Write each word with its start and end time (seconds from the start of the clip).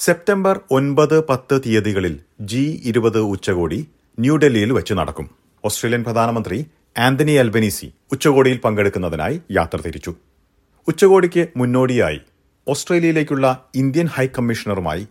September 0.00 0.60
ഒൻപത് 0.70 1.24
പത്ത് 1.26 1.60
തീയതികളിൽ 1.66 2.20
ജി 2.40 2.82
ഇരുപത് 2.84 3.18
ഉച്ചകോടി 3.18 3.88
ന്യൂഡൽഹിയിൽ 4.18 4.72
വെച്ച് 4.72 4.94
നടക്കും. 4.94 5.30
ഓസ്ട്രേലിയൻ 5.64 6.04
പ്രധാനമന്ത്രി 6.04 6.66
ആന്റണി 6.98 7.32
അൽബനീസി 7.32 7.92
ഉച്ചകോടിയിൽ 8.12 8.56
പങ്കെടുക്കുന്നതിനായി 8.56 9.40
യാത്ര 9.50 9.80
തിരിച്ചു. 9.80 10.14
ഉച്ചകോടിക്ക് 10.88 11.48
മുന്നോടിയായി 11.56 12.20
ഓസ്ട്രേലിയയിലേക്കുള്ള 12.68 13.64
Indian 13.74 14.06
ഹൈക്കമ്മീഷണറുമായി 14.06 15.06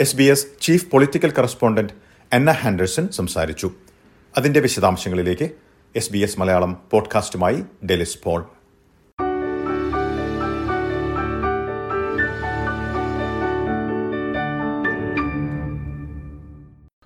S 0.00 0.16
B 0.16 0.22
S 0.22 0.46
chief 0.60 0.86
political 0.86 1.32
correspondent 1.38 1.92
എന്ന 2.32 2.50
ഹാൻഡേഴ്സൺ 2.50 3.08
സംസാരിച്ചു. 3.08 3.70
അതിന്റെ 4.38 4.60
വിശദാംശങ്ങളിലേക്ക് 4.60 5.50
എസ് 5.96 6.12
ബി 6.12 6.18
എസ് 6.18 6.40
മലയാളം 6.40 6.76
പോഡ്കാസ്റ്റുമായി 6.90 7.64
ഡെലിസ് 7.86 8.18
പോൾ. 8.24 8.44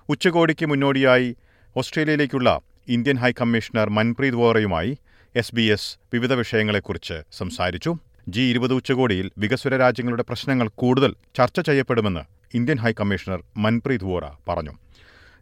ഉച്ചകോടിക്ക് 0.09 0.65
മുന്നോടിയായി 0.65 1.29
ഓസ്ട്രേലിയയിലേക്കുള്ള 1.75 2.49
ഇന്ത്യൻ 2.95 3.17
ഹൈക്കമ്മീഷണർ 3.17 3.89
മൻപ്രീത് 3.89 4.37
വോറയുമായി 4.41 4.91
എസ് 5.41 5.55
ബി 5.55 5.65
എസ് 5.75 5.97
വിവിധ 6.13 6.33
വിഷയങ്ങളെക്കുറിച്ച് 6.33 7.17
സംസാരിച്ചു. 7.37 7.91
ജി 8.29 8.43
ഇരുപത് 8.51 8.73
ഉച്ചകോടിയിൽ 8.73 9.31
വികസ്വര 9.37 9.75
രാജ്യങ്ങളുടെ 9.77 10.23
പ്രശ്നങ്ങൾ 10.29 10.67
കൂടുതൽ 10.81 11.11
ചർച്ച 11.37 11.59
ചെയ്യപ്പെടുമെന്ന് 11.59 12.23
Indian 12.53 12.77
high commissioner 12.77 13.39
Manpreet 13.57 14.05
Vohra 14.09 14.25
പറഞ്ഞു. 14.49 14.73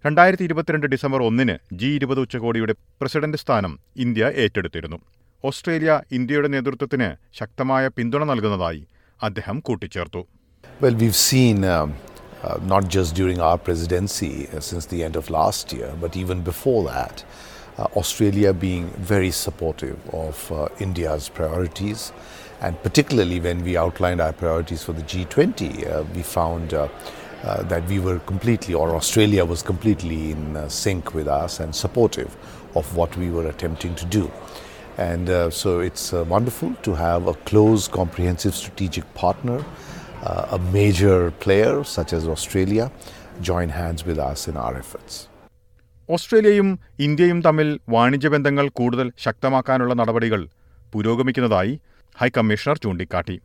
രണ്ടായിരത്തി 0.05 0.43
ഇരുപത്തിരണ്ട് 0.43 0.87
ഡിസംബർ 0.93 1.21
ഒന്നിന് 1.27 1.57
ജി 1.81 1.89
ഇരുപത് 1.97 2.19
ഉച്ചകോടിയുടെ 2.19 2.73
പ്രസിഡന്റ് 3.01 3.37
സ്ഥാനം 3.37 3.79
ഇന്ത്യ 3.97 4.31
ഏറ്റെടുത്തിരുന്നു. 4.43 4.99
ഓസ്ട്രേലിയ 5.43 6.01
ഇന്ത്യയുടെ 6.11 6.47
നേതൃത്വത്തിന് 6.55 7.09
ശക്തമായ 7.39 7.87
പിന്തുണ 7.97 8.23
നൽകുന്നതായി 8.31 8.83
അദ്ദേഹം 9.23 9.59
കൂട്ടിച്ചേർത്തു. 9.59 10.23
Well, 10.81 10.95
we've 11.01 11.19
seen 11.29 11.57
um, 11.75 11.89
uh, 12.43 12.59
not 12.63 12.89
just 12.89 13.15
during 13.15 13.39
our 13.39 13.57
presidency 13.57 14.49
uh, 14.49 14.59
since 14.59 14.85
the 14.87 15.03
end 15.03 15.15
of 15.15 15.29
last 15.29 15.71
year, 15.71 15.93
but 16.01 16.17
even 16.17 16.41
before 16.41 16.83
that, 16.83 17.23
uh, 17.77 17.83
Australia 17.95 18.53
being 18.53 18.89
very 18.97 19.31
supportive 19.31 19.97
of 20.13 20.51
uh, 20.51 20.67
India's 20.79 21.29
priorities. 21.29 22.11
And 22.59 22.81
particularly 22.83 23.39
when 23.39 23.63
we 23.63 23.77
outlined 23.77 24.19
our 24.21 24.33
priorities 24.33 24.83
for 24.83 24.91
the 24.93 25.03
G20, 25.03 25.89
uh, 25.89 26.03
we 26.13 26.21
found 26.21 26.73
uh, 26.73 26.87
that 27.43 27.85
we 27.87 27.99
were 27.99 28.19
completely, 28.19 28.73
or 28.73 28.95
Australia 28.95 29.43
was 29.43 29.63
completely 29.63 30.31
in 30.31 30.69
sync 30.69 31.13
with 31.13 31.27
us 31.27 31.59
and 31.59 31.75
supportive 31.75 32.35
of 32.75 32.95
what 32.95 33.15
we 33.17 33.29
were 33.29 33.47
attempting 33.47 33.95
to 33.95 34.05
do. 34.05 34.31
And 34.97 35.53
so 35.53 35.79
it's 35.79 36.13
wonderful 36.13 36.75
to 36.83 36.93
have 36.93 37.27
a 37.27 37.33
close, 37.33 37.87
comprehensive 37.87 38.55
strategic 38.55 39.11
partner, 39.13 39.65
uh, 40.23 40.57
a 40.57 40.59
major 40.75 41.17
player 41.43 41.75
such 41.95 42.11
as 42.17 42.23
Australia, 42.35 42.85
join 43.49 43.69
hands 43.79 44.01
with 44.07 44.19
us 44.29 44.41
in 44.49 44.57
our 44.65 44.75
efforts. 44.83 45.13
ഓസ്ട്രേലിയയും 46.09 46.79
ഇന്ത്യയും 46.99 47.41
തമ്മിൽ 47.41 47.79
വാണിജ്യ 47.89 48.29
ബന്ധങ്ങൾ 48.29 48.69
കൂടുതൽ 48.69 49.11
ശക്തമാക്കാനുള്ള 49.17 49.93
നടപടികൾ 49.93 50.47
പുരോഗമിക്കുന്നതായി 50.93 51.79
high commissioner 52.17 52.77
ചൂണ്ടിക്കാട്ടി. 52.77 53.41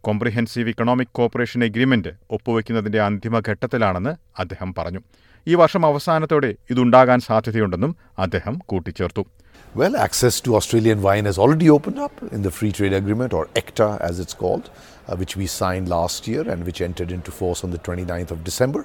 comprehensive 0.00 0.68
economic 0.68 1.14
cooperation 1.14 1.64
agreement 1.64 2.08
ഒപ്പുവെക്കുന്നതിന്റെ 2.30 3.00
അന്തിമഘട്ടത്തിലാണെന്ന് 3.02 4.14
അദ്ദേഹം 4.38 4.74
പറഞ്ഞു. 4.78 5.00
ഈ 5.46 5.54
വർഷം 5.54 5.86
അവസാനത്തോടെ 5.86 6.54
ഇതുണ്ടാകാൻ 6.70 7.20
സാധ്യതയുണ്ടെന്നും 7.20 7.96
അദ്ദേഹം 8.18 8.58
കൂട്ടിച്ചേർത്തു. 8.66 9.26
Well, 9.74 9.96
access 9.96 10.38
to 10.42 10.56
Australian 10.56 11.00
wine 11.00 11.24
has 11.24 11.38
already 11.38 11.70
opened 11.70 11.98
up 11.98 12.12
in 12.30 12.42
the 12.42 12.50
Free 12.50 12.72
Trade 12.72 12.92
Agreement, 12.92 13.32
or 13.32 13.48
ECTA 13.56 13.96
as 14.02 14.20
it's 14.20 14.34
called, 14.34 14.68
uh, 15.08 15.16
which 15.16 15.34
we 15.34 15.46
signed 15.46 15.88
last 15.88 16.28
year 16.28 16.46
and 16.46 16.66
which 16.66 16.82
entered 16.82 17.10
into 17.10 17.30
force 17.30 17.64
on 17.64 17.70
the 17.70 17.78
29th 17.78 18.32
of 18.32 18.44
December. 18.44 18.84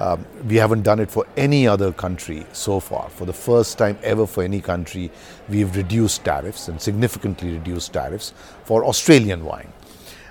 Um, 0.00 0.26
we 0.46 0.56
haven't 0.56 0.82
done 0.82 1.00
it 1.00 1.10
for 1.10 1.26
any 1.38 1.66
other 1.66 1.94
country 1.94 2.44
so 2.52 2.78
far. 2.78 3.08
For 3.08 3.24
the 3.24 3.32
first 3.32 3.78
time 3.78 3.98
ever 4.02 4.26
for 4.26 4.42
any 4.42 4.60
country, 4.60 5.10
we've 5.48 5.74
reduced 5.74 6.26
tariffs 6.26 6.68
and 6.68 6.78
significantly 6.78 7.52
reduced 7.52 7.94
tariffs 7.94 8.34
for 8.64 8.84
Australian 8.84 9.46
wine. 9.46 9.72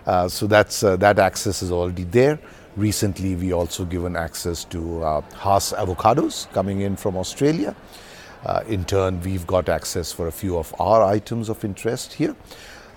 Uh, 0.05 0.27
so 0.27 0.45
that's 0.45 0.83
uh, 0.83 0.95
that 0.97 1.17
access 1.17 1.63
is 1.63 1.71
already 1.71 2.03
there. 2.03 2.37
Recently, 2.75 3.35
we 3.35 3.51
also 3.51 3.83
given 3.83 4.15
access 4.15 4.63
to 4.65 5.03
uh, 5.03 5.21
Hass 5.37 5.73
avocados 5.73 6.53
coming 6.53 6.81
in 6.81 6.95
from 6.95 7.17
Australia. 7.17 7.75
Uh, 8.44 8.62
in 8.66 8.84
turn, 8.84 9.20
we've 9.22 9.46
got 9.46 9.68
access 9.68 10.12
for 10.12 10.26
a 10.26 10.32
few 10.32 10.58
of 10.58 10.74
our 10.80 11.02
items 11.02 11.48
of 11.48 11.64
interest 11.64 12.12
here. 12.14 12.34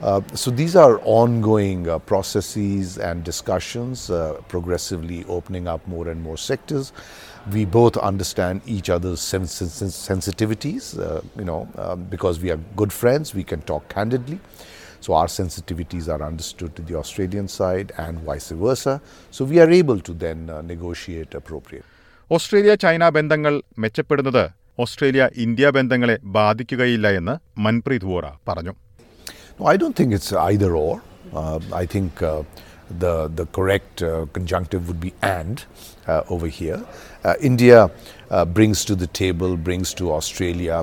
Uh, 0.01 0.21
so 0.33 0.51
these 0.51 0.75
are 0.75 0.99
ongoing 1.03 1.87
uh, 1.87 1.99
processes 1.99 2.97
and 2.97 3.23
discussions, 3.23 4.09
uh, 4.09 4.41
progressively 4.49 5.23
opening 5.25 5.67
up 5.67 5.87
more 5.87 6.09
and 6.09 6.21
more 6.21 6.37
sectors. 6.37 6.91
We 7.51 7.63
both 7.63 7.95
understand 7.97 8.61
each 8.65 8.89
other's 8.89 9.21
sens- 9.21 9.53
sens- 9.53 9.95
sensitivities, 9.95 10.99
uh, 10.99 11.21
you 11.37 11.45
know, 11.45 11.67
um, 11.77 12.03
because 12.05 12.39
we 12.39 12.49
are 12.51 12.59
good 12.75 12.91
friends, 12.91 13.33
we 13.33 13.43
can 13.43 13.61
talk 13.61 13.87
candidly. 13.87 14.39
So 14.99 15.13
our 15.13 15.27
sensitivities 15.27 16.07
are 16.09 16.21
understood 16.23 16.75
to 16.77 16.81
the 16.81 16.95
Australian 16.95 17.47
side 17.47 17.91
and 17.97 18.19
vice 18.19 18.49
versa. 18.49 19.01
So 19.29 19.45
we 19.45 19.59
are 19.59 19.69
able 19.69 19.99
to 19.99 20.13
then 20.13 20.49
uh, 20.49 20.61
negotiate 20.73 21.33
appropriate. 21.41 21.85
Australia 22.31 22.75
China 22.83 23.09
ബന്ധങ്ങൾ 23.09 23.53
മെച്ചപ്പെടുന്നത് 23.83 24.43
Australia 24.82 25.22
India 25.44 25.70
ബന്ധങ്ങളെ 25.76 26.16
ബാധിക്കുകയില്ല 26.36 27.08
എന്ന് 27.18 27.36
മൻപ്രീത് 27.66 28.06
വോറ 28.12 28.26
പറഞ്ഞു 28.50 28.74
think 29.98 30.10
it's 30.16 30.32
either 30.50 30.68
or. 30.82 30.92
Uh, 31.40 31.58
I 31.80 31.84
think 31.94 32.22
uh, 32.22 32.42
the 33.02 33.14
the 33.38 33.46
correct 33.56 34.02
uh, 34.02 34.10
conjunctive 34.36 34.82
would 34.88 35.00
be 35.00 35.12
and 35.22 35.56
uh, 36.08 36.22
over 36.34 36.46
here. 36.46 36.78
Uh, 37.24 37.34
India 37.42 37.78
uh, 38.30 38.44
brings 38.44 38.84
to 38.84 38.94
the 38.96 39.06
table, 39.06 39.56
brings 39.56 39.94
to 39.94 40.12
Australia 40.12 40.76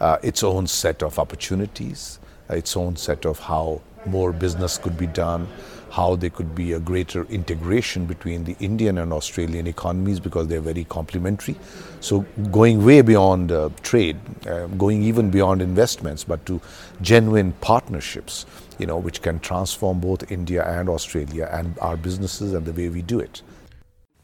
uh, 0.00 0.18
its 0.22 0.42
own 0.42 0.66
set 0.66 1.02
of 1.02 1.18
opportunities, 1.18 2.18
uh, 2.50 2.54
its 2.54 2.76
own 2.76 2.96
set 2.96 3.24
of 3.24 3.38
how 3.38 3.80
more 4.06 4.32
business 4.32 4.78
could 4.78 4.98
be 4.98 5.06
done, 5.06 5.48
how 5.96 6.08
there 6.16 6.30
could 6.30 6.52
be 6.54 6.66
a 6.72 6.80
greater 6.82 7.22
integration 7.30 8.06
between 8.06 8.44
the 8.44 8.56
Indian 8.60 8.98
and 8.98 9.12
Australian 9.12 9.66
economies 9.68 10.18
because 10.20 10.48
they're 10.48 10.68
very 10.68 10.84
complementary. 10.88 11.56
So, 12.00 12.14
going 12.52 12.84
way 12.84 13.00
beyond 13.02 13.52
uh, 13.52 13.70
trade, 13.82 14.18
uh, 14.46 14.66
going 14.84 15.02
even 15.02 15.30
beyond 15.30 15.62
investments, 15.62 16.24
but 16.24 16.44
to 16.46 16.60
genuine 17.02 17.52
partnerships, 17.62 18.36
you 18.78 18.86
know, 18.86 18.98
which 18.98 19.20
can 19.22 19.38
transform 19.40 20.00
both 20.00 20.30
India 20.30 20.62
and 20.68 20.88
Australia 20.88 21.48
and 21.52 21.78
our 21.80 21.96
businesses 21.98 22.54
and 22.54 22.64
the 22.64 22.72
way 22.72 22.88
we 22.90 23.02
do 23.14 23.20
it. 23.20 23.36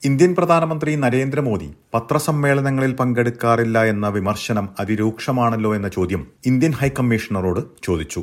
Indian 0.02 0.30
പ്രധാനമന്ത്രി 0.36 0.92
നരേന്ദ്രമോദി 0.96 1.66
പത്രസമ്മേളനങ്ങളിൽ 1.94 2.92
പങ്കെടുക്കാറില്ല 3.00 3.78
എന്ന 3.84 4.06
വിമർശനം 4.08 4.66
അതിരൂക്ഷമാണല്ലോ 4.82 5.70
എന്ന 5.78 5.88
ചോദ്യം 5.96 6.22
Indian 6.50 6.74
ഹൈക്കമ്മീഷണറോട് 6.80 7.60
ചോദിച്ചു 7.86 8.22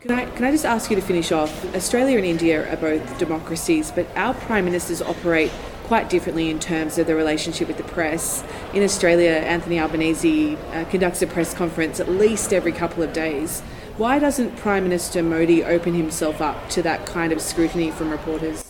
Can 0.00 0.12
I, 0.12 0.26
can 0.26 0.44
I 0.44 0.52
just 0.52 0.64
ask 0.64 0.90
you 0.90 0.96
to 0.96 1.02
finish 1.02 1.32
off? 1.32 1.74
Australia 1.74 2.18
and 2.18 2.24
India 2.24 2.72
are 2.72 2.76
both 2.76 3.18
democracies, 3.18 3.90
but 3.90 4.06
our 4.16 4.32
prime 4.32 4.64
ministers 4.64 5.02
operate 5.02 5.50
quite 5.86 6.08
differently 6.08 6.50
in 6.50 6.60
terms 6.60 6.98
of 6.98 7.08
their 7.08 7.16
relationship 7.16 7.66
with 7.66 7.78
the 7.78 7.82
press. 7.82 8.44
In 8.72 8.84
Australia, 8.84 9.30
Anthony 9.30 9.80
Albanese 9.80 10.54
uh, 10.54 10.84
conducts 10.84 11.20
a 11.22 11.26
press 11.26 11.52
conference 11.52 11.98
at 11.98 12.08
least 12.08 12.52
every 12.52 12.70
couple 12.70 13.02
of 13.02 13.12
days. 13.12 13.60
Why 13.96 14.20
doesn't 14.20 14.56
Prime 14.58 14.84
Minister 14.84 15.20
Modi 15.20 15.64
open 15.64 15.94
himself 15.94 16.40
up 16.40 16.70
to 16.70 16.82
that 16.82 17.04
kind 17.04 17.32
of 17.32 17.42
scrutiny 17.42 17.90
from 17.90 18.10
reporters? 18.10 18.67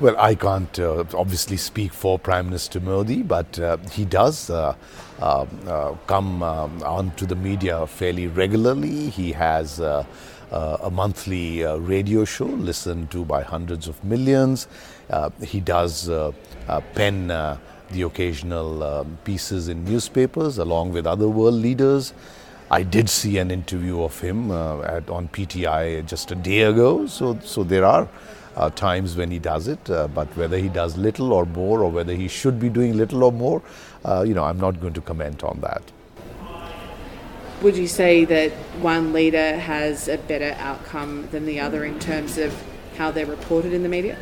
Well, 0.00 0.16
I 0.18 0.34
can't 0.34 0.78
uh, 0.78 1.04
obviously 1.12 1.58
speak 1.58 1.92
for 1.92 2.18
Prime 2.18 2.46
Minister 2.46 2.80
Modi, 2.80 3.22
but 3.22 3.58
uh, 3.58 3.76
he 3.92 4.06
does 4.06 4.48
uh, 4.48 4.74
uh, 5.20 5.44
uh, 5.66 5.94
come 6.06 6.42
um, 6.42 6.82
onto 6.82 7.26
the 7.26 7.36
media 7.36 7.86
fairly 7.86 8.26
regularly. 8.26 9.10
He 9.10 9.32
has 9.32 9.78
uh, 9.78 10.04
uh, 10.50 10.78
a 10.82 10.90
monthly 10.90 11.64
uh, 11.66 11.76
radio 11.76 12.24
show 12.24 12.46
listened 12.46 13.10
to 13.10 13.26
by 13.26 13.42
hundreds 13.42 13.88
of 13.88 14.02
millions. 14.02 14.68
Uh, 15.10 15.28
he 15.42 15.60
does 15.60 16.08
uh, 16.08 16.32
uh, 16.66 16.80
pen 16.94 17.30
uh, 17.30 17.58
the 17.90 18.00
occasional 18.02 18.82
um, 18.82 19.18
pieces 19.24 19.68
in 19.68 19.84
newspapers 19.84 20.56
along 20.56 20.92
with 20.92 21.06
other 21.06 21.28
world 21.28 21.54
leaders. 21.56 22.14
I 22.70 22.84
did 22.84 23.10
see 23.10 23.36
an 23.36 23.50
interview 23.50 24.02
of 24.02 24.18
him 24.20 24.50
uh, 24.50 24.80
at, 24.80 25.10
on 25.10 25.28
PTI 25.28 26.06
just 26.06 26.30
a 26.30 26.36
day 26.36 26.62
ago, 26.62 27.06
so, 27.06 27.38
so 27.44 27.64
there 27.64 27.84
are 27.84 28.08
uh, 28.60 28.68
times 28.70 29.16
when 29.16 29.30
he 29.30 29.38
does 29.38 29.68
it, 29.68 29.90
uh, 29.90 30.06
but 30.08 30.28
whether 30.36 30.58
he 30.58 30.68
does 30.68 30.96
little 30.96 31.32
or 31.32 31.46
more, 31.46 31.82
or 31.82 31.90
whether 31.90 32.14
he 32.14 32.28
should 32.28 32.60
be 32.60 32.68
doing 32.68 32.96
little 32.96 33.24
or 33.24 33.32
more, 33.32 33.62
uh, 34.04 34.22
you 34.26 34.34
know, 34.34 34.44
I'm 34.44 34.60
not 34.60 34.80
going 34.80 34.92
to 34.92 35.00
comment 35.00 35.42
on 35.42 35.60
that. 35.60 35.82
Would 37.62 37.76
you 37.76 37.88
say 37.88 38.24
that 38.24 38.52
one 38.80 39.12
leader 39.12 39.58
has 39.58 40.08
a 40.08 40.16
better 40.16 40.56
outcome 40.58 41.28
than 41.30 41.46
the 41.46 41.60
other 41.60 41.84
in 41.84 41.98
terms 41.98 42.38
of 42.38 42.54
how 42.96 43.10
they're 43.10 43.26
reported 43.26 43.72
in 43.72 43.82
the 43.82 43.88
media? 43.88 44.16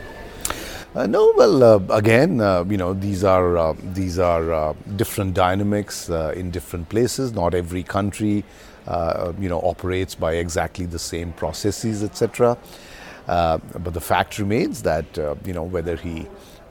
Uh, 0.95 1.07
no, 1.07 1.33
well, 1.37 1.63
uh, 1.63 1.95
again, 1.95 2.41
uh, 2.41 2.65
you 2.65 2.77
know, 2.77 2.95
these 2.95 3.23
are 3.23 3.57
uh, 3.57 3.75
these 3.93 4.19
are 4.19 4.53
uh, 4.53 4.73
different 4.97 5.35
dynamics 5.35 6.11
uh, 6.11 6.33
in 6.35 6.51
different 6.51 6.89
places. 6.89 7.33
Not 7.33 7.55
every 7.55 7.83
country, 7.83 8.43
uh, 8.87 9.33
you 9.39 9.49
know, 9.49 9.61
operates 9.61 10.15
by 10.15 10.33
exactly 10.35 10.87
the 10.87 10.99
same 10.99 11.33
processes, 11.33 12.03
etc. 12.03 12.57
Uh, 13.29 13.59
but 13.85 13.93
the 13.93 14.01
fact 14.03 14.39
remains 14.39 14.83
that 14.83 15.19
uh, 15.19 15.25
you 15.45 15.53
know 15.53 15.67
whether 15.75 15.97
he 15.99 16.17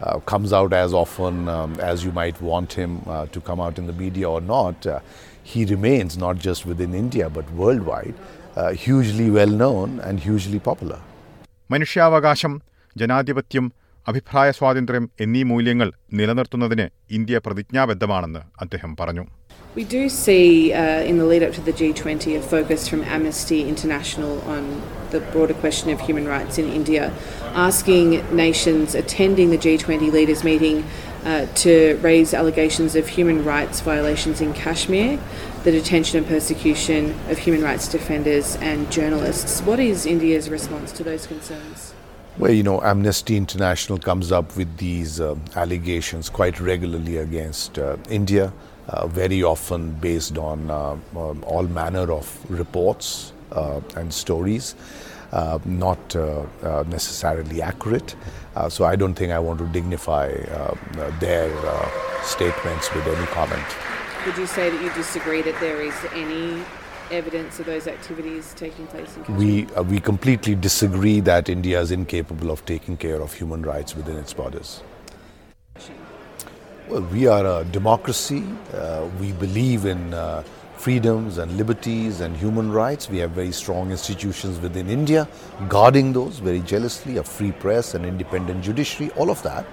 uh, 0.02 0.20
comes 0.32 0.52
out 0.52 0.74
as 0.76 0.94
often 0.96 1.48
um, 1.48 1.74
as 1.82 2.04
you 2.06 2.12
might 2.12 2.38
want 2.42 2.74
him 2.74 2.92
uh, 3.06 3.26
to 3.28 3.40
come 3.42 3.60
out 3.62 3.78
in 3.78 3.86
the 3.86 3.96
media 3.96 4.28
or 4.30 4.42
not, 4.48 4.78
uh, 4.86 5.00
he 5.44 5.66
remains 5.66 6.18
not 6.18 6.36
just 6.40 6.66
within 6.66 6.94
India 6.96 7.26
but 7.30 7.46
worldwide 7.54 8.16
uh, 8.56 8.72
hugely 8.76 9.28
well 9.30 9.54
known 9.64 10.00
and 10.02 10.26
hugely 10.28 10.62
popular. 10.62 11.00
മനുഷ്യാവകാശം 11.72 12.54
ജനാധിപത്യം 12.96 13.66
അഭിപ്രായ 14.06 14.50
സ്വാതന്ത്ര്യം 14.52 15.06
എന്നീ 15.24 15.42
മൂല്യങ്ങൾ 15.44 15.90
നിലനിർത്തുന്നതിന് 16.20 16.86
India 17.18 17.38
പ്രതിജ്ഞാബദ്ധമാണെന്ന് 17.38 18.42
അദ്ദേഹം 18.64 18.92
പറഞ്ഞു 19.02 19.26
We 19.78 19.84
do 19.84 20.10
see 20.10 20.74
uh, 20.74 21.02
in 21.02 21.20
the 21.20 21.26
lead 21.26 21.44
up 21.44 21.54
to 21.54 21.62
the 21.62 21.72
G20 21.72 22.36
a 22.36 22.42
focus 22.42 22.88
from 22.88 23.04
Amnesty 23.04 23.70
International 23.70 24.42
on 24.42 24.82
the 25.12 25.20
broader 25.20 25.54
question 25.54 25.92
of 25.92 26.02
human 26.02 26.28
rights 26.28 26.58
in 26.58 26.68
India, 26.68 27.14
asking 27.54 28.36
nations 28.36 28.96
attending 28.96 29.52
the 29.52 29.58
G20 29.60 30.12
leaders 30.12 30.44
meeting 30.44 30.84
uh, 31.26 31.46
to 31.58 32.00
raise 32.02 32.34
allegations 32.34 32.96
of 32.96 33.08
human 33.08 33.46
rights 33.46 33.82
violations 33.82 34.42
in 34.42 34.52
Kashmir, 34.56 35.20
the 35.64 35.70
detention 35.70 36.18
and 36.18 36.28
persecution 36.28 37.16
of 37.30 37.38
human 37.38 37.62
rights 37.62 37.88
defenders 37.88 38.56
and 38.56 38.92
journalists. 38.92 39.62
What 39.62 39.80
is 39.80 40.08
India's 40.08 40.50
response 40.50 40.92
to 40.94 41.04
those 41.04 41.28
concerns? 41.28 41.94
Well, 42.40 42.52
you 42.52 42.64
know, 42.64 42.82
Amnesty 42.82 43.38
International 43.38 44.00
comes 44.00 44.32
up 44.32 44.58
with 44.58 44.78
these 44.78 45.22
uh, 45.22 45.36
allegations 45.56 46.32
quite 46.32 46.60
regularly 46.60 47.18
against 47.18 47.78
uh, 47.78 47.98
India, 48.10 48.52
very 49.08 49.44
often 49.44 49.92
based 50.00 50.38
on 50.38 50.70
uh, 50.70 50.98
um, 51.16 51.44
all 51.44 51.64
manner 51.64 52.12
of 52.12 52.26
reports 52.50 53.34
uh, 53.52 53.82
and 53.96 54.14
stories, 54.14 54.76
uh, 55.32 55.60
not 55.66 56.16
uh, 56.16 56.46
uh, 56.64 56.84
necessarily 56.88 57.62
accurate. 57.62 58.16
Uh, 58.56 58.70
so 58.70 58.86
I 58.86 58.96
don't 58.96 59.14
think 59.14 59.32
I 59.32 59.40
want 59.40 59.60
to 59.60 59.68
dignify 59.68 60.30
uh, 60.30 60.76
uh, 60.98 61.20
their 61.20 61.52
uh, 61.66 61.90
statements 62.24 62.94
with 62.94 63.06
any 63.08 63.26
comment. 63.28 63.66
Would 64.26 64.38
you 64.38 64.48
say 64.48 64.70
that 64.70 64.82
you 64.82 64.90
disagree 64.94 65.42
that 65.42 65.60
there 65.60 65.82
is 65.82 65.96
any 66.14 66.64
evidence 67.12 67.60
of 67.60 67.66
those 67.66 67.88
activities 67.88 68.54
taking 68.56 68.88
place 68.88 69.16
in 69.16 69.24
Kashmir? 69.24 69.38
We, 69.38 69.66
uh, 69.76 69.84
we 69.84 70.00
completely 70.00 70.56
disagree 70.56 71.20
that 71.22 71.50
India 71.50 71.80
is 71.80 71.92
incapable 71.92 72.52
of 72.52 72.66
taking 72.66 72.98
care 72.98 73.22
of 73.22 73.34
human 73.34 73.62
rights 73.62 73.96
within 73.96 74.18
its 74.18 74.34
borders. 74.34 74.82
Well, 76.90 77.02
we 77.02 77.28
are 77.28 77.46
a 77.46 77.66
democracy. 77.66 78.46
Uh, 78.74 79.10
we 79.20 79.34
believe 79.34 79.84
in 79.84 80.14
uh, 80.14 80.44
freedoms 80.78 81.38
and 81.38 81.58
liberties 81.58 82.22
and 82.22 82.38
human 82.38 82.72
rights. 82.72 83.10
We 83.10 83.18
have 83.18 83.32
very 83.32 83.52
strong 83.52 83.92
institutions 83.92 84.58
within 84.62 84.90
India 84.90 85.28
guarding 85.68 86.14
those 86.14 86.40
very 86.40 86.62
jealously 86.62 87.18
a 87.18 87.24
free 87.24 87.52
press, 87.52 87.94
an 87.94 88.06
independent 88.06 88.64
judiciary, 88.64 89.12
all 89.18 89.30
of 89.30 89.44
that. 89.44 89.66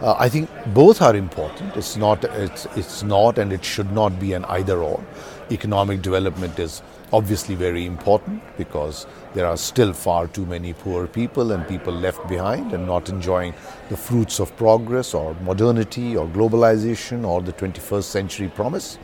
Uh, 0.00 0.16
I 0.18 0.28
think 0.28 0.50
both 0.67 1.01
are 1.01 1.15
important. 1.15 1.75
It's 1.75 1.95
not, 1.97 2.23
it's, 2.23 2.65
it's 2.75 3.03
not, 3.03 3.37
and 3.37 3.53
it 3.53 3.63
should 3.63 3.91
not 3.91 4.19
be 4.19 4.33
an 4.33 4.45
either 4.45 4.77
or. 4.83 5.03
Economic 5.51 6.01
development 6.01 6.59
is 6.59 6.81
obviously 7.13 7.55
very 7.55 7.85
important 7.85 8.41
because 8.57 9.07
there 9.33 9.45
are 9.45 9.55
still 9.57 9.93
far 9.93 10.27
too 10.27 10.45
many 10.45 10.73
poor 10.73 11.07
people 11.07 11.51
and 11.53 11.67
people 11.67 11.93
left 11.93 12.27
behind 12.27 12.73
and 12.73 12.85
not 12.85 13.09
enjoying 13.09 13.53
the 13.89 13.97
fruits 13.97 14.39
of 14.39 14.55
progress 14.57 15.13
or 15.13 15.33
modernity 15.35 16.17
or 16.17 16.27
globalization 16.27 17.25
or 17.25 17.41
the 17.41 17.53
21st 17.53 18.03
century 18.03 18.49
promise. 18.49 18.97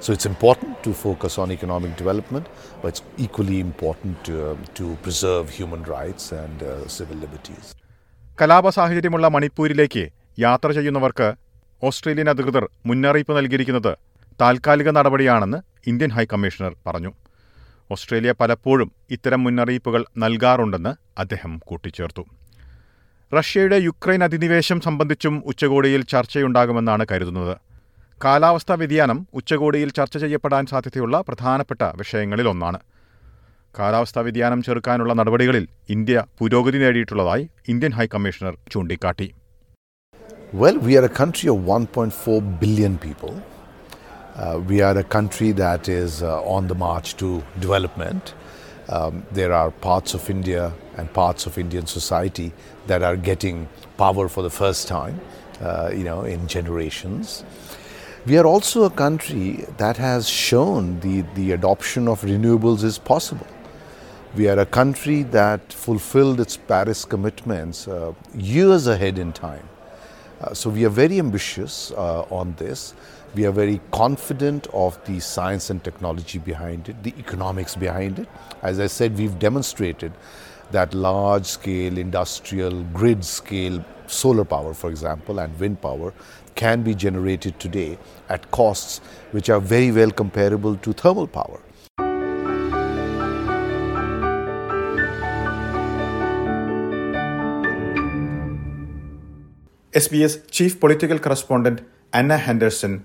So 0.00 0.12
it's 0.12 0.26
important 0.26 0.82
to 0.84 0.92
focus 0.92 1.38
on 1.38 1.50
economic 1.50 1.96
development, 1.96 2.46
but 2.82 2.88
it's 2.88 3.02
equally 3.16 3.60
important 3.60 4.22
to, 4.24 4.58
to 4.74 4.96
preserve 5.02 5.48
human 5.50 5.82
rights 5.84 6.32
and 6.32 6.62
uh, 6.62 6.88
civil 6.88 7.16
liberties. 7.16 7.74
കലാപ 8.40 8.68
സാഹചര്യമുള്ള 8.68 9.26
മണിപ്പൂരിലേക്ക് 9.28 10.04
യാത്ര 10.39 10.71
ചെയ്യുന്നവർക്ക് 10.71 11.33
Australian 11.83 12.29
അധികൃതർ 12.29 12.69
മുന്നറിയിപ്പ് 12.85 13.37
നൽകിയിരിക്കുന്നത് 13.37 13.97
താൽക്കാലിക 14.41 14.89
നടപടിയാണെന്ന് 14.89 15.57
Indian 15.89 16.11
high commissioner 16.11 16.75
പറഞ്ഞു. 16.87 17.11
Australia 17.91 18.33
പലപ്പോഴും 18.39 18.91
ഇത്തരം 19.11 19.43
മുന്നറിയിപ്പുകൾ 19.43 20.05
നൽകാറുണ്ടെന്ന് 20.17 21.19
അദ്ദേഹം 21.19 21.61
കൂട്ടിച്ചേർത്തു. 21.65 22.23
റഷ്യയുടെ 23.37 23.75
യുക്രൈൻ 23.75 24.23
അധിനിവേശം 24.23 24.81
സംബന്ധിച്ചും 24.81 25.43
ഉച്ചകോടിയിൽ 25.45 26.01
ചർച്ചയുണ്ടാകുമെന്നാണ് 26.01 27.05
കരുതുന്നത്. 27.11 27.57
കാലാവസ്ഥാ 28.25 28.75
വ്യതിയാനം 28.75 29.27
ഉച്ചകോടിയിൽ 29.33 29.89
ചർച്ച 29.89 30.17
ചെയ്യപ്പെടാൻ 30.17 30.65
സാധ്യതയുള്ള 30.65 31.21
പ്രധാനപ്പെട്ട 31.21 31.83
വിഷയങ്ങളിലൊന്നാണ്. 31.83 32.79
കാലാവസ്ഥാ 33.79 34.21
വ്യതിയാനം 34.21 34.63
ചെറുക്കാനുള്ള 34.63 35.13
നടപടികളിൽ 35.13 35.67
ഇന്ത്യ 35.89 36.23
പുരോഗതി 36.39 36.77
നേടിയിട്ടുള്ളതായി 36.77 37.49
ഇന്ത്യൻ 37.67 37.91
ഹൈക്കമ്മീഷണർ 37.91 38.57
ചൂണ്ടിക്കാട്ടി. 38.71 39.27
Well, 40.51 40.79
we 40.79 40.97
are 40.97 41.05
a 41.05 41.09
country 41.09 41.47
of 41.47 41.57
1.4 41.57 42.59
billion 42.59 42.97
people. 42.97 43.39
Uh, 44.35 44.59
we 44.67 44.81
are 44.81 44.97
a 44.97 45.03
country 45.03 45.51
that 45.51 45.87
is 45.87 46.23
uh, 46.23 46.41
on 46.41 46.65
the 46.65 46.73
march 46.73 47.15
to 47.17 47.43
development. 47.59 48.33
Um, 48.87 49.27
there 49.31 49.53
are 49.53 49.69
parts 49.69 50.15
of 50.15 50.27
India 50.27 50.73
and 50.97 51.13
parts 51.13 51.45
of 51.45 51.59
Indian 51.59 51.85
society 51.85 52.51
that 52.87 53.03
are 53.03 53.15
getting 53.15 53.69
power 53.95 54.27
for 54.27 54.41
the 54.41 54.49
first 54.49 54.87
time, 54.87 55.21
uh, 55.61 55.91
you 55.93 56.03
know, 56.03 56.23
in 56.23 56.47
generations. 56.47 57.43
We 58.25 58.35
are 58.39 58.47
also 58.47 58.85
a 58.85 58.89
country 58.89 59.67
that 59.77 59.97
has 59.97 60.27
shown 60.27 60.99
the, 61.01 61.21
the 61.35 61.51
adoption 61.51 62.07
of 62.07 62.21
renewables 62.21 62.83
is 62.83 62.97
possible. 62.97 63.45
We 64.35 64.49
are 64.49 64.57
a 64.57 64.65
country 64.65 65.21
that 65.29 65.71
fulfilled 65.71 66.39
its 66.39 66.57
Paris 66.57 67.05
commitments 67.05 67.87
uh, 67.87 68.13
years 68.33 68.87
ahead 68.87 69.19
in 69.19 69.31
time. 69.31 69.69
Uh, 70.41 70.53
so 70.53 70.69
we 70.69 70.85
are 70.85 70.89
very 70.89 71.19
ambitious 71.19 71.91
uh, 71.91 72.21
on 72.29 72.53
this. 72.57 72.93
We 73.35 73.45
are 73.45 73.51
very 73.51 73.79
confident 73.91 74.67
of 74.73 75.03
the 75.05 75.19
science 75.19 75.69
and 75.69 75.83
technology 75.83 76.39
behind 76.39 76.89
it, 76.89 77.03
the 77.03 77.13
economics 77.19 77.75
behind 77.75 78.19
it. 78.19 78.27
As 78.61 78.79
I 78.79 78.87
said, 78.87 79.17
we've 79.17 79.37
demonstrated 79.37 80.13
that 80.71 80.93
large 80.93 81.45
scale 81.45 81.97
industrial 81.97 82.83
grid 82.93 83.25
scale 83.25 83.83
solar 84.07 84.45
power, 84.45 84.73
for 84.73 84.89
example, 84.89 85.39
and 85.39 85.59
wind 85.59 85.81
power 85.81 86.13
can 86.55 86.83
be 86.83 86.95
generated 86.95 87.59
today 87.59 87.97
at 88.29 88.49
costs 88.51 88.99
which 89.31 89.49
are 89.49 89.59
very 89.59 89.91
well 89.91 90.11
comparable 90.11 90.75
to 90.77 90.93
thermal 90.93 91.27
power. 91.27 91.59
S 99.95 100.11
B 100.11 100.17
S 100.17 100.39
chief 100.53 100.77
political 100.77 101.19
correspondent 101.25 101.81
Anna 102.13 102.35
Henderson 102.35 103.01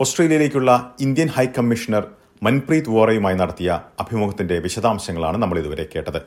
ഓസ്ട്രേലിയയിലേക്കുള്ള 0.00 0.96
Indian 1.00 1.28
high commissioner 1.28 2.06
Manpreet 2.42 2.88
വോറയുമായി 2.88 3.34
നടത്തിയ 3.34 3.80
അഭിമുഖത്തിന്റെ 4.00 4.58
വിശദാംശങ്ങളാണ് 4.58 5.36
നമ്മൾ 5.36 5.58
ഇതുവരെ 5.58 5.88
കേട്ടത്. 5.94 6.22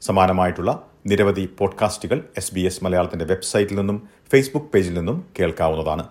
സമാനമായിട്ടുള്ള 0.00 0.86
നിരവധി 1.06 1.48
പോഡ്കാസ്റ്റുകൾ 1.58 2.24
S 2.36 2.54
B 2.54 2.60
S 2.60 2.84
മലയാളത്തിന്റെ 2.84 3.24
വെബ്സൈറ്റിൽ 3.24 3.74
നിന്നും 3.74 4.08
ഫേസ്ബുക്ക് 4.32 4.66
പേജിൽ 4.66 4.94
നിന്നും 4.94 5.26
കേൾക്കാവുന്നതാണ്. 5.40 6.06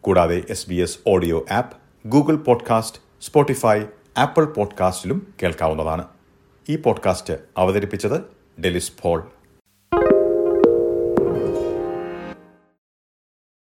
കൂടാതെ 0.00 0.42
S 0.50 0.70
B 0.70 0.74
S 0.74 0.98
audio 1.06 1.44
app 1.50 1.76
Google 2.08 2.36
podcast 2.36 2.98
Spotify 3.22 3.82
Apple 4.18 4.44
പോഡ്കാസ്റ്റിലും 4.44 5.34
കേൾക്കാവുന്നതാണ്. 5.42 6.04
ഈ 6.68 6.76
പോഡ്കാസ്റ്റ് 6.76 7.34
അവതരിപ്പിച്ചത് 7.56 8.20
ഡെലിസ് 8.60 8.92
പോൾ. 9.02 9.30